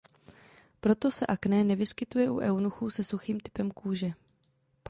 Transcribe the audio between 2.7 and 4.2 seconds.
se suchým typem kůže.